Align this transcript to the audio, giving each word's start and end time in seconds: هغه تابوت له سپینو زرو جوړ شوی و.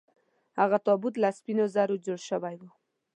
هغه 0.59 0.77
تابوت 0.87 1.15
له 1.19 1.29
سپینو 1.37 1.65
زرو 1.75 1.95
جوړ 2.05 2.19
شوی 2.29 2.55
و. 2.59 2.61